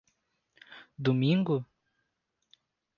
[0.97, 1.61] Domingo?